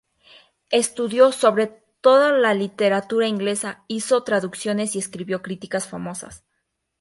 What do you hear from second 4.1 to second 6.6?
traducciones y escribió críticas famosas.